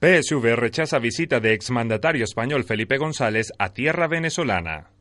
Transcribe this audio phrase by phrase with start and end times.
[0.00, 4.99] PSV rechaza visita de exmandatario español Felipe González a tierra venezolana.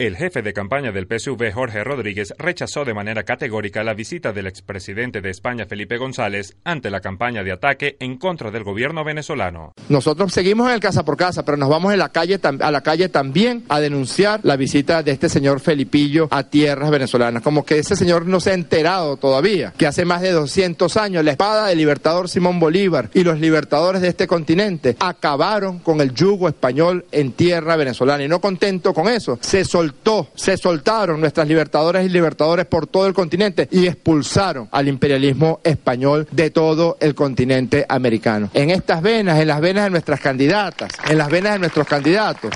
[0.00, 4.46] El jefe de campaña del PSV, Jorge Rodríguez, rechazó de manera categórica la visita del
[4.46, 9.74] expresidente de España, Felipe González, ante la campaña de ataque en contra del gobierno venezolano.
[9.90, 12.80] Nosotros seguimos en el casa por casa, pero nos vamos en la calle, a la
[12.80, 17.42] calle también a denunciar la visita de este señor Felipillo a tierras venezolanas.
[17.42, 21.22] Como que ese señor no se ha enterado todavía que hace más de 200 años
[21.22, 26.14] la espada del libertador Simón Bolívar y los libertadores de este continente acabaron con el
[26.14, 28.24] yugo español en tierra venezolana.
[28.24, 29.89] Y no contento con eso, se soltó
[30.34, 36.26] se soltaron nuestras libertadoras y libertadores por todo el continente y expulsaron al imperialismo español
[36.30, 38.50] de todo el continente americano.
[38.54, 42.50] En estas venas, en las venas de nuestras candidatas, en las venas de nuestros candidatos,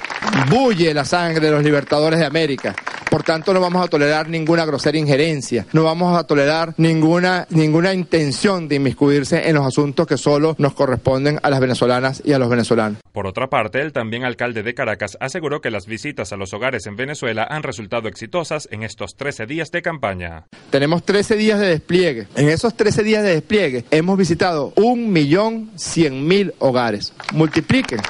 [0.48, 2.74] bulle la sangre de los libertadores de América.
[3.10, 7.94] Por tanto, no vamos a tolerar ninguna grosera injerencia, no vamos a tolerar ninguna, ninguna
[7.94, 12.38] intención de inmiscuirse en los asuntos que solo nos corresponden a las venezolanas y a
[12.38, 12.98] los venezolanos.
[13.12, 16.86] Por otra parte, el también alcalde de Caracas aseguró que las visitas a los hogares
[16.86, 20.46] en Venezuela han resultado exitosas en estos 13 días de campaña.
[20.70, 22.26] Tenemos 13 días de despliegue.
[22.34, 27.12] En esos 13 días de despliegue hemos visitado 1.100.000 hogares.
[27.32, 28.00] Multipliquen.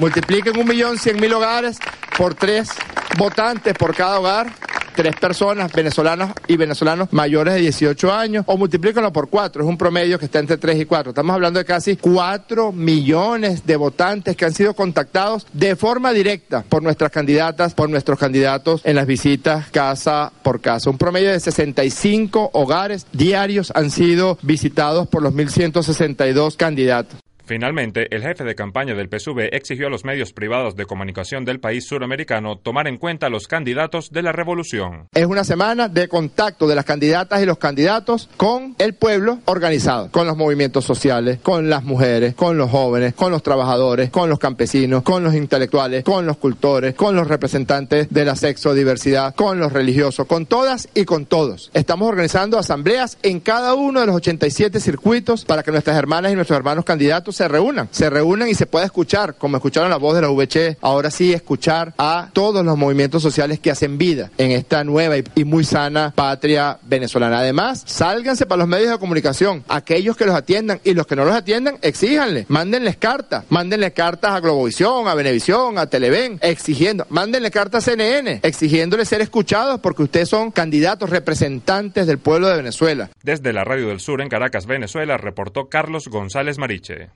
[0.00, 1.78] Multipliquen 1.100.000 hogares
[2.16, 2.70] por tres
[3.16, 4.52] votantes por cada hogar,
[4.94, 9.76] tres personas venezolanas y venezolanos mayores de 18 años, o multiplícalo por cuatro, es un
[9.76, 11.10] promedio que está entre 3 y 4.
[11.10, 16.64] Estamos hablando de casi 4 millones de votantes que han sido contactados de forma directa
[16.68, 20.90] por nuestras candidatas, por nuestros candidatos en las visitas casa por casa.
[20.90, 27.23] Un promedio de 65 hogares diarios han sido visitados por los 1.162 candidatos.
[27.46, 31.60] Finalmente, el jefe de campaña del PSV exigió a los medios privados de comunicación del
[31.60, 35.08] país suramericano tomar en cuenta a los candidatos de la revolución.
[35.12, 40.10] Es una semana de contacto de las candidatas y los candidatos con el pueblo organizado,
[40.10, 44.38] con los movimientos sociales, con las mujeres, con los jóvenes, con los trabajadores, con los
[44.38, 49.70] campesinos, con los intelectuales, con los cultores, con los representantes de la sexodiversidad, con los
[49.70, 51.70] religiosos, con todas y con todos.
[51.74, 56.36] Estamos organizando asambleas en cada uno de los 87 circuitos para que nuestras hermanas y
[56.36, 60.14] nuestros hermanos candidatos se reúnan, se reúnan y se pueda escuchar, como escucharon la voz
[60.14, 64.50] de la VC, ahora sí escuchar a todos los movimientos sociales que hacen vida en
[64.50, 67.38] esta nueva y muy sana patria venezolana.
[67.38, 71.24] Además, sálganse para los medios de comunicación, aquellos que los atiendan y los que no
[71.24, 77.50] los atiendan, exíjanle, mándenles cartas, mándenle cartas a Globovisión, a Venevisión, a Televen, exigiendo, mándenle
[77.50, 83.10] cartas a CNN, exigiéndole ser escuchados porque ustedes son candidatos representantes del pueblo de Venezuela.
[83.22, 87.10] Desde la Radio del Sur en Caracas, Venezuela, reportó Carlos González Mariche.